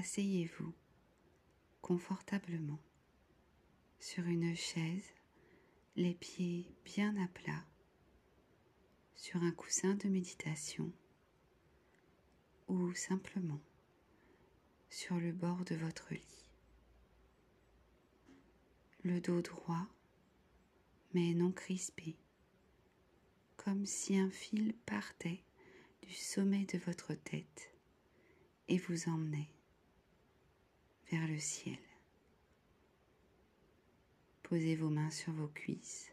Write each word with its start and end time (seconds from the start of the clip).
asseyez-vous 0.00 0.72
confortablement 1.82 2.80
sur 3.98 4.24
une 4.24 4.56
chaise, 4.56 5.12
les 5.94 6.14
pieds 6.14 6.74
bien 6.86 7.14
à 7.22 7.28
plat, 7.28 7.66
sur 9.14 9.42
un 9.42 9.52
coussin 9.52 9.92
de 9.96 10.08
méditation 10.08 10.90
ou 12.68 12.94
simplement 12.94 13.60
sur 14.88 15.16
le 15.16 15.32
bord 15.32 15.66
de 15.66 15.74
votre 15.74 16.14
lit. 16.14 16.48
Le 19.02 19.20
dos 19.20 19.42
droit 19.42 19.86
mais 21.12 21.34
non 21.34 21.52
crispé, 21.52 22.16
comme 23.58 23.84
si 23.84 24.16
un 24.16 24.30
fil 24.30 24.72
partait 24.86 25.44
du 26.00 26.14
sommet 26.14 26.64
de 26.64 26.78
votre 26.78 27.12
tête 27.12 27.74
et 28.68 28.78
vous 28.78 29.10
emmenait 29.10 29.50
vers 31.10 31.26
le 31.26 31.38
ciel. 31.38 31.78
Posez 34.42 34.76
vos 34.76 34.90
mains 34.90 35.10
sur 35.10 35.32
vos 35.32 35.48
cuisses. 35.48 36.12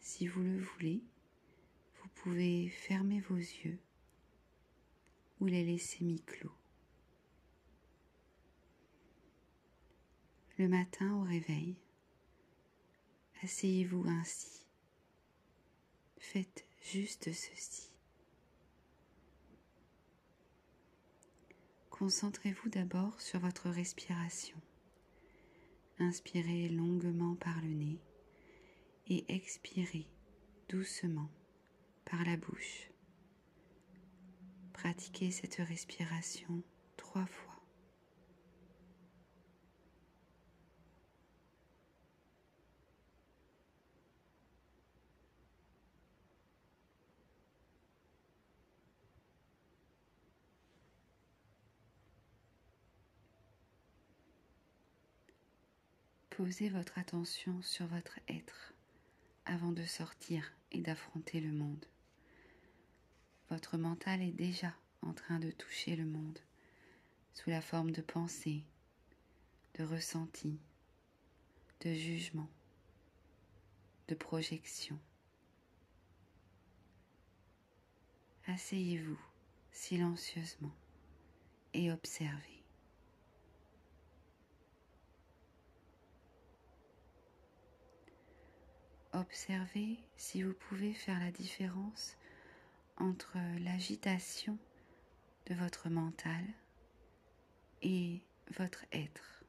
Si 0.00 0.26
vous 0.26 0.42
le 0.42 0.58
voulez, 0.58 1.02
vous 2.00 2.08
pouvez 2.16 2.68
fermer 2.70 3.20
vos 3.20 3.36
yeux 3.36 3.78
ou 5.40 5.46
les 5.46 5.64
laisser 5.64 6.04
mi-clos. 6.04 6.54
Le 10.58 10.68
matin 10.68 11.14
au 11.14 11.22
réveil, 11.22 11.76
asseyez-vous 13.42 14.04
ainsi. 14.08 14.66
Faites 16.18 16.66
juste 16.82 17.32
ceci. 17.32 17.90
Concentrez-vous 21.98 22.68
d'abord 22.68 23.20
sur 23.20 23.40
votre 23.40 23.68
respiration. 23.70 24.56
Inspirez 25.98 26.68
longuement 26.68 27.34
par 27.34 27.60
le 27.60 27.70
nez 27.70 27.98
et 29.08 29.24
expirez 29.34 30.06
doucement 30.68 31.28
par 32.04 32.24
la 32.24 32.36
bouche. 32.36 32.92
Pratiquez 34.72 35.32
cette 35.32 35.56
respiration 35.56 36.62
trois 36.96 37.26
fois. 37.26 37.57
Posez 56.38 56.68
votre 56.68 56.96
attention 57.00 57.60
sur 57.62 57.88
votre 57.88 58.20
être 58.28 58.72
avant 59.44 59.72
de 59.72 59.82
sortir 59.82 60.52
et 60.70 60.80
d'affronter 60.80 61.40
le 61.40 61.50
monde. 61.50 61.84
Votre 63.50 63.76
mental 63.76 64.22
est 64.22 64.30
déjà 64.30 64.72
en 65.02 65.12
train 65.12 65.40
de 65.40 65.50
toucher 65.50 65.96
le 65.96 66.04
monde 66.04 66.38
sous 67.34 67.50
la 67.50 67.60
forme 67.60 67.90
de 67.90 68.02
pensées, 68.02 68.62
de 69.74 69.82
ressentis, 69.82 70.60
de 71.80 71.92
jugements, 71.92 72.50
de 74.06 74.14
projections. 74.14 75.00
Asseyez-vous 78.46 79.18
silencieusement 79.72 80.76
et 81.74 81.90
observez. 81.90 82.57
Observez 89.18 89.98
si 90.16 90.44
vous 90.44 90.54
pouvez 90.54 90.94
faire 90.94 91.18
la 91.18 91.32
différence 91.32 92.16
entre 92.98 93.36
l'agitation 93.64 94.56
de 95.46 95.56
votre 95.56 95.88
mental 95.88 96.44
et 97.82 98.22
votre 98.56 98.84
être. 98.92 99.42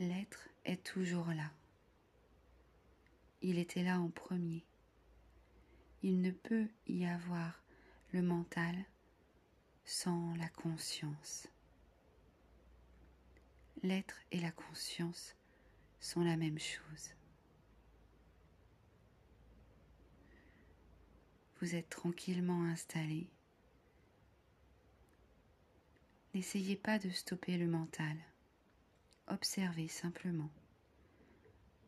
L'être 0.00 0.48
est 0.64 0.82
toujours 0.82 1.28
là. 1.28 1.48
Il 3.40 3.60
était 3.60 3.84
là 3.84 4.00
en 4.00 4.08
premier. 4.08 4.64
Il 6.02 6.20
ne 6.20 6.32
peut 6.32 6.66
y 6.88 7.06
avoir 7.06 7.62
le 8.10 8.20
mental 8.20 8.74
sans 9.84 10.34
la 10.34 10.48
conscience. 10.48 11.46
L'être 13.84 14.18
et 14.32 14.40
la 14.40 14.50
conscience 14.50 15.37
sont 16.00 16.22
la 16.22 16.36
même 16.36 16.58
chose. 16.58 17.10
Vous 21.60 21.74
êtes 21.74 21.88
tranquillement 21.90 22.64
installé. 22.64 23.28
N'essayez 26.34 26.76
pas 26.76 26.98
de 26.98 27.10
stopper 27.10 27.56
le 27.56 27.66
mental. 27.66 28.16
Observez 29.26 29.88
simplement, 29.88 30.50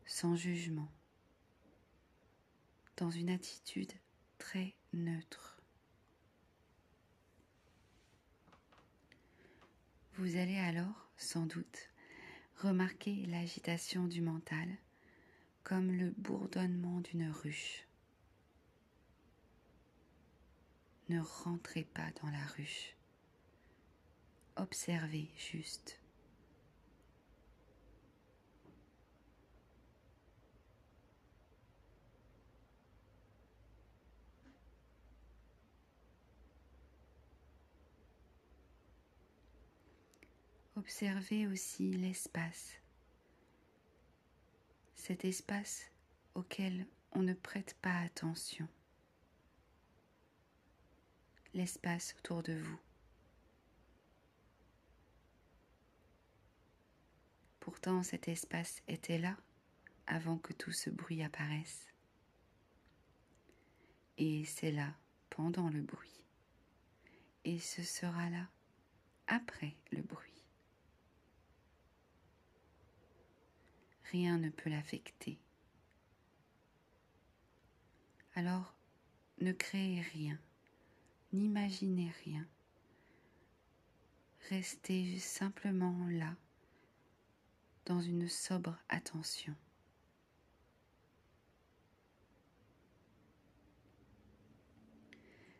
sans 0.05 0.35
jugement, 0.35 0.91
dans 2.97 3.11
une 3.11 3.29
attitude 3.29 3.93
très 4.37 4.75
neutre. 4.93 5.57
Vous 10.15 10.35
allez 10.35 10.57
alors, 10.57 11.09
sans 11.17 11.45
doute, 11.45 11.90
Remarquez 12.63 13.25
l'agitation 13.25 14.05
du 14.05 14.21
mental 14.21 14.67
comme 15.63 15.91
le 15.91 16.11
bourdonnement 16.11 16.99
d'une 17.01 17.31
ruche. 17.31 17.87
Ne 21.09 21.21
rentrez 21.21 21.85
pas 21.85 22.11
dans 22.21 22.29
la 22.29 22.45
ruche. 22.55 22.93
Observez 24.57 25.27
juste. 25.37 26.00
Observez 40.81 41.45
aussi 41.45 41.93
l'espace, 41.93 42.71
cet 44.95 45.25
espace 45.25 45.91
auquel 46.33 46.87
on 47.11 47.21
ne 47.21 47.35
prête 47.35 47.75
pas 47.83 47.99
attention, 47.99 48.67
l'espace 51.53 52.15
autour 52.17 52.41
de 52.41 52.53
vous. 52.53 52.79
Pourtant 57.59 58.01
cet 58.01 58.27
espace 58.27 58.81
était 58.87 59.19
là 59.19 59.37
avant 60.07 60.39
que 60.39 60.51
tout 60.51 60.71
ce 60.71 60.89
bruit 60.89 61.21
apparaisse. 61.21 61.85
Et 64.17 64.45
c'est 64.45 64.71
là 64.71 64.95
pendant 65.29 65.69
le 65.69 65.83
bruit. 65.83 66.25
Et 67.45 67.59
ce 67.59 67.83
sera 67.83 68.31
là 68.31 68.47
après 69.27 69.75
le 69.91 70.01
bruit. 70.01 70.30
Rien 74.11 74.37
ne 74.37 74.49
peut 74.49 74.69
l'affecter. 74.69 75.39
Alors, 78.35 78.75
ne 79.39 79.51
créez 79.51 80.01
rien, 80.01 80.39
n'imaginez 81.33 82.11
rien. 82.23 82.47
Restez 84.49 85.19
simplement 85.19 86.07
là, 86.09 86.35
dans 87.85 88.01
une 88.01 88.27
sobre 88.27 88.77
attention. 88.89 89.55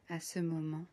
À 0.09 0.19
ce 0.19 0.39
moment, 0.39 0.86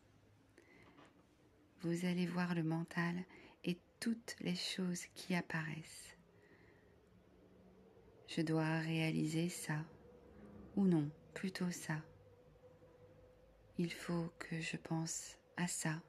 vous 1.83 2.05
allez 2.05 2.27
voir 2.27 2.55
le 2.55 2.63
mental 2.63 3.17
et 3.65 3.79
toutes 3.99 4.37
les 4.41 4.55
choses 4.55 5.07
qui 5.15 5.35
apparaissent 5.35 6.18
je 8.29 8.43
dois 8.43 8.79
réaliser 8.79 9.49
ça, 9.49 9.85
ou 10.77 10.85
non, 10.85 11.11
plutôt 11.35 11.73
ça. 11.73 12.01
Il 13.79 13.93
faut 13.93 14.33
que 14.39 14.61
je 14.61 14.77
pense 14.77 15.37
à 15.57 15.67
ça. 15.67 16.01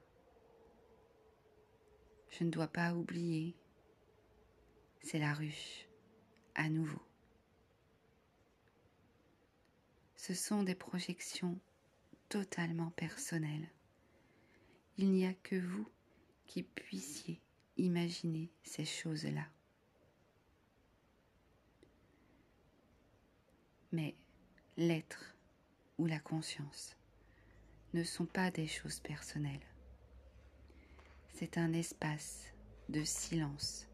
Je 2.29 2.43
ne 2.43 2.51
dois 2.51 2.67
pas 2.67 2.93
oublier. 2.93 3.55
C'est 5.01 5.19
la 5.19 5.33
ruche, 5.33 5.87
à 6.53 6.69
nouveau. 6.69 7.01
Ce 10.15 10.35
sont 10.35 10.61
des 10.61 10.75
projections 10.75 11.59
totalement 12.29 12.91
personnelles 12.91 13.69
il 15.01 15.11
n'y 15.11 15.25
a 15.25 15.33
que 15.33 15.55
vous 15.55 15.87
qui 16.45 16.61
puissiez 16.61 17.41
imaginer 17.77 18.51
ces 18.63 18.83
choses-là. 18.83 19.45
Mais 23.91 24.15
l'être 24.77 25.35
ou 25.97 26.05
la 26.05 26.19
conscience 26.19 26.95
ne 27.93 28.03
sont 28.03 28.25
pas 28.25 28.51
des 28.51 28.67
choses 28.67 28.99
personnelles. 28.99 29.65
C'est 31.33 31.57
un 31.57 31.73
espace 31.73 32.45
de 32.89 33.03
silence 33.03 33.87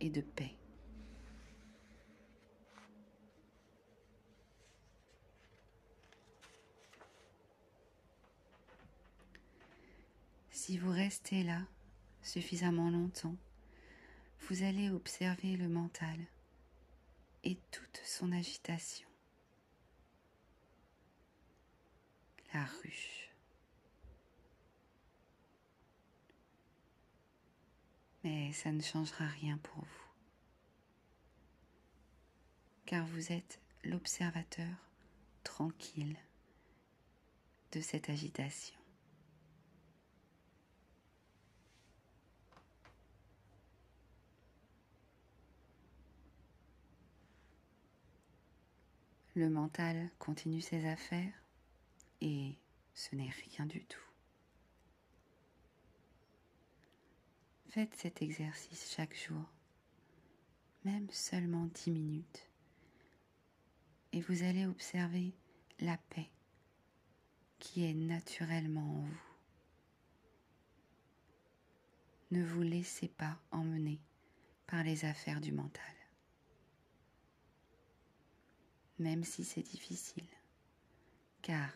et 0.00 0.10
de 0.10 0.20
paix. 0.20 0.54
Si 10.50 10.78
vous 10.78 10.92
restez 10.92 11.42
là 11.42 11.62
suffisamment 12.22 12.90
longtemps, 12.90 13.36
vous 14.48 14.62
allez 14.62 14.90
observer 14.90 15.56
le 15.56 15.68
mental 15.68 16.18
et 17.44 17.56
toute 17.70 18.00
son 18.04 18.30
agitation. 18.30 19.09
La 22.52 22.64
ruche. 22.64 23.30
Mais 28.24 28.52
ça 28.52 28.72
ne 28.72 28.82
changera 28.82 29.26
rien 29.26 29.56
pour 29.58 29.82
vous, 29.82 30.10
car 32.86 33.06
vous 33.06 33.32
êtes 33.32 33.60
l'observateur 33.84 34.68
tranquille 35.44 36.16
de 37.72 37.80
cette 37.80 38.10
agitation. 38.10 38.76
Le 49.34 49.48
mental 49.48 50.10
continue 50.18 50.60
ses 50.60 50.84
affaires 50.86 51.32
et 52.20 52.56
ce 52.94 53.14
n'est 53.16 53.30
rien 53.30 53.66
du 53.66 53.84
tout. 53.84 53.98
Faites 57.68 57.94
cet 57.94 58.22
exercice 58.22 58.92
chaque 58.94 59.16
jour, 59.16 59.44
même 60.84 61.08
seulement 61.10 61.66
dix 61.66 61.90
minutes, 61.90 62.48
et 64.12 64.20
vous 64.20 64.42
allez 64.42 64.66
observer 64.66 65.32
la 65.78 65.96
paix 65.96 66.28
qui 67.58 67.84
est 67.84 67.94
naturellement 67.94 68.96
en 68.96 69.02
vous. 69.02 69.20
Ne 72.32 72.44
vous 72.44 72.62
laissez 72.62 73.08
pas 73.08 73.38
emmener 73.50 74.00
par 74.66 74.82
les 74.82 75.04
affaires 75.04 75.40
du 75.40 75.52
mental 75.52 75.94
même 79.00 79.24
si 79.24 79.44
c'est 79.44 79.62
difficile, 79.62 80.28
car 81.40 81.70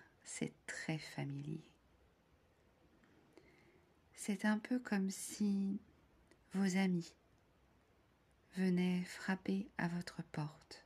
très 0.85 0.99
familier. 0.99 1.65
C'est 4.13 4.45
un 4.45 4.59
peu 4.59 4.79
comme 4.79 5.09
si 5.09 5.81
vos 6.53 6.77
amis 6.77 7.11
venaient 8.59 9.03
frapper 9.05 9.67
à 9.79 9.89
votre 9.89 10.23
porte. 10.25 10.85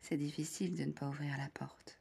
C'est 0.00 0.16
difficile 0.16 0.74
de 0.74 0.84
ne 0.84 0.92
pas 0.92 1.06
ouvrir 1.06 1.36
la 1.38 1.48
porte, 1.50 2.00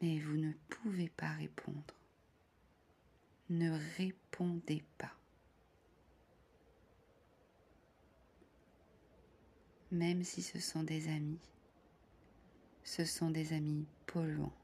mais 0.00 0.18
vous 0.18 0.38
ne 0.38 0.52
pouvez 0.70 1.10
pas 1.10 1.32
répondre. 1.32 1.94
Ne 3.50 3.78
répondez 3.98 4.82
pas. 4.96 5.14
Même 9.92 10.24
si 10.24 10.40
ce 10.42 10.58
sont 10.58 10.82
des 10.82 11.08
amis, 11.08 11.38
ce 12.82 13.04
sont 13.04 13.30
des 13.30 13.52
amis 13.52 13.86
polluants. 14.06 14.56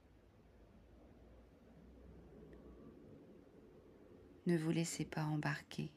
Ne 4.47 4.57
vous 4.57 4.71
laissez 4.71 5.05
pas 5.05 5.25
embarquer. 5.25 5.93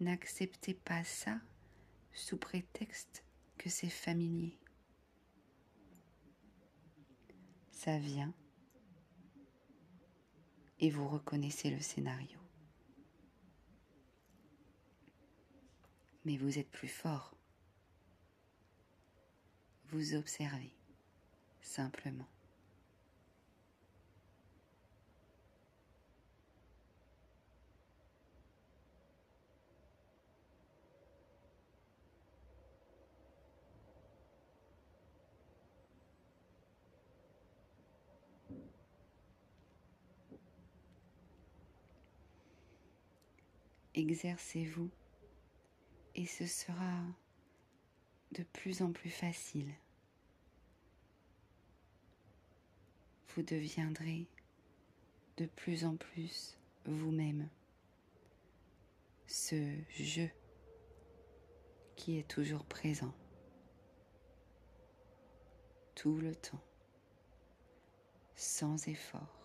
N'acceptez 0.00 0.72
pas 0.72 1.04
ça 1.04 1.38
sous 2.14 2.38
prétexte 2.38 3.22
que 3.58 3.68
c'est 3.68 3.90
familier. 3.90 4.58
Ça 7.70 7.98
vient 7.98 8.32
et 10.80 10.88
vous 10.88 11.06
reconnaissez 11.06 11.70
le 11.70 11.80
scénario. 11.80 12.43
Mais 16.24 16.36
vous 16.36 16.58
êtes 16.58 16.70
plus 16.70 16.88
fort. 16.88 17.34
Vous 19.90 20.14
observez 20.14 20.72
simplement. 21.60 22.26
Exercez-vous 43.96 44.90
et 46.14 46.26
ce 46.26 46.46
sera 46.46 47.02
de 48.32 48.42
plus 48.42 48.82
en 48.82 48.92
plus 48.92 49.10
facile. 49.10 49.72
Vous 53.28 53.42
deviendrez 53.42 54.28
de 55.36 55.46
plus 55.46 55.84
en 55.84 55.96
plus 55.96 56.56
vous-même, 56.84 57.48
ce 59.26 59.76
je 59.90 60.22
qui 61.96 62.18
est 62.18 62.28
toujours 62.28 62.64
présent 62.64 63.14
tout 65.94 66.18
le 66.18 66.34
temps, 66.34 66.62
sans 68.36 68.88
effort. 68.88 69.43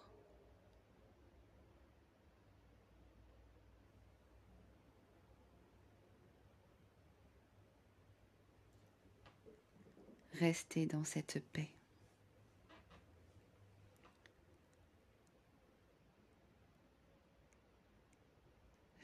Restez 10.40 10.86
dans 10.86 11.04
cette 11.04 11.44
paix. 11.52 11.68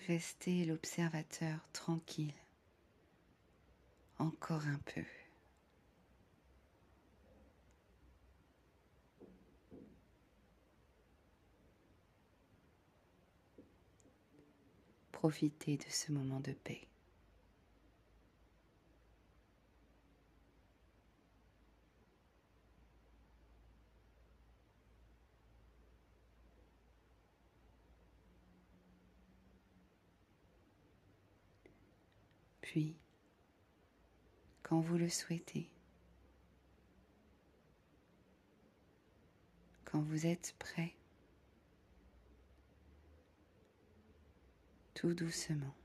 Restez 0.08 0.64
l'observateur 0.64 1.60
tranquille. 1.74 2.34
Encore 4.18 4.66
un 4.66 4.80
peu. 4.86 5.04
Profitez 15.12 15.76
de 15.76 15.84
ce 15.90 16.14
moment 16.14 16.40
de 16.40 16.54
paix. 16.54 16.88
Puis, 32.66 32.96
quand 34.64 34.80
vous 34.80 34.98
le 34.98 35.08
souhaitez, 35.08 35.70
quand 39.86 40.02
vous 40.02 40.26
êtes 40.26 40.56
prêt, 40.58 40.96
tout 44.96 45.14
doucement, 45.14 45.76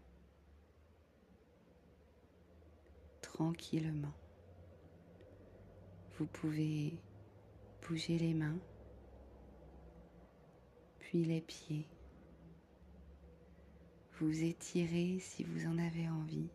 tranquillement, 3.20 4.14
vous 6.16 6.26
pouvez 6.26 6.98
bouger 7.86 8.18
les 8.18 8.32
mains, 8.32 8.58
puis 10.98 11.26
les 11.26 11.42
pieds, 11.42 11.86
vous 14.18 14.44
étirer 14.44 15.18
si 15.20 15.44
vous 15.44 15.66
en 15.66 15.76
avez 15.76 16.08
envie 16.08 16.48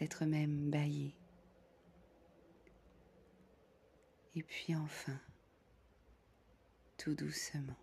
être 0.00 0.24
même 0.24 0.70
bâiller. 0.70 1.14
Et 4.34 4.42
puis 4.42 4.74
enfin, 4.74 5.18
tout 6.96 7.14
doucement, 7.14 7.76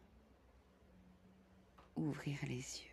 ouvrir 1.96 2.40
les 2.44 2.58
yeux. 2.58 2.89